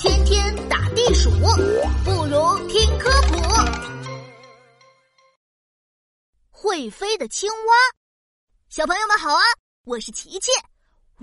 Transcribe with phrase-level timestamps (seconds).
[0.00, 3.36] 天天打地鼠，不如听科普。
[6.50, 7.74] 会飞的青蛙，
[8.70, 9.42] 小朋友们好啊！
[9.84, 10.50] 我是琪琪。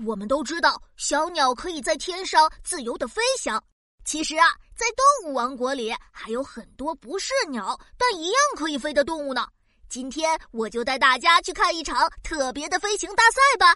[0.06, 3.60] 我们都知道，小鸟可以在天上自由的飞翔。
[4.04, 4.46] 其实啊，
[4.76, 9.44] 在动物王国里，还有很多不是鸟但一样可以飞的动物呢。
[9.88, 13.74] 今天我就带大家去看一场特别的飞行大赛吧。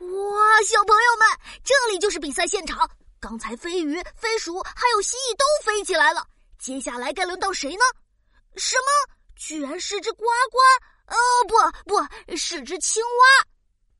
[0.00, 1.26] 哇，小朋友们，
[1.64, 2.88] 这里就是比赛现场。
[3.18, 6.26] 刚才飞鱼、飞鼠还有蜥蜴都飞起来了，
[6.58, 7.82] 接下来该轮到谁呢？
[8.56, 9.14] 什么？
[9.34, 10.58] 居然是只呱呱？
[11.06, 11.16] 哦，
[11.48, 13.48] 不，不是只青蛙。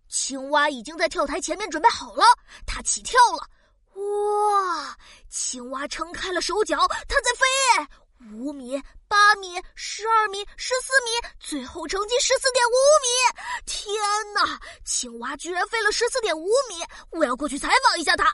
[0.09, 2.23] 青蛙已经在跳台前面准备好了，
[2.67, 3.49] 它起跳了。
[3.95, 4.97] 哇！
[5.29, 8.81] 青蛙撑开了手脚，它在飞，五米、
[9.37, 13.63] 米、十二米、十四米，最后成绩十四点五米。
[13.67, 13.95] 天
[14.35, 14.61] 哪！
[14.85, 18.33] 青蛙居然飞了十四点五米，我要过去采访一下他。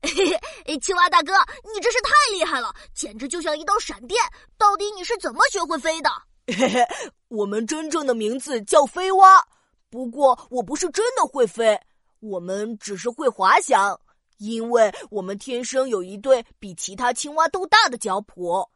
[0.02, 1.34] 嘿嘿，青蛙大哥，
[1.74, 4.18] 你真是太厉害了，简直就像一道闪电！
[4.56, 6.10] 到底你是怎么学会飞的？
[6.56, 6.88] 嘿嘿，
[7.28, 9.46] 我们真正的名字叫飞蛙，
[9.90, 11.78] 不过我不是真的会飞，
[12.20, 14.00] 我们只是会滑翔，
[14.38, 18.66] 因为我们天生有一对比其他青蛙都大的脚蹼。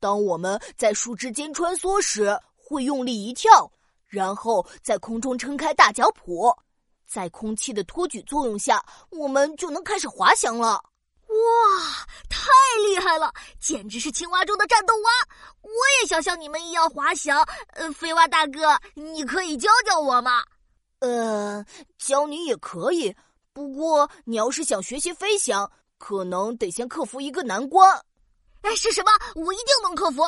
[0.00, 3.70] 当我们在树枝间穿梭时，会用力一跳，
[4.06, 6.56] 然后在空中撑开大脚蹼。
[7.06, 10.82] 在空气的托举作用下，我们就能开始滑翔了。
[11.26, 12.48] 哇，太
[12.86, 15.10] 厉害了，简直是青蛙中的战斗蛙！
[15.62, 17.40] 我也想像你们一样滑翔。
[17.74, 20.42] 呃，飞蛙大哥，你可以教教我吗？
[21.00, 21.64] 呃，
[21.98, 23.14] 教你也可以，
[23.52, 28.00] 不过你要是想学习飞翔，可能得先克服一个难关。
[28.62, 29.10] 哎，是什么？
[29.34, 30.22] 我一定能克服。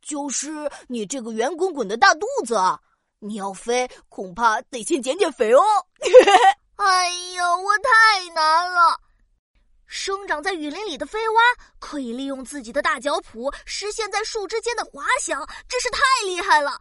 [0.00, 2.56] 就是你这个圆滚滚的大肚子。
[3.20, 5.62] 你要飞，恐怕得先减减肥哦。
[6.74, 8.98] 哎呦，我太难了！
[9.86, 11.42] 生长在雨林里的飞蛙
[11.78, 16.80] 可以利用自己的大脚蹼实现在树枝间的滑翔，真是太厉害了。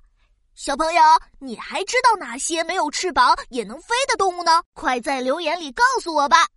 [0.55, 1.01] 小朋友，
[1.37, 4.63] 你还知道哪些没有翅膀也能飞的动物呢？
[4.73, 6.47] 快在留言里告诉我吧。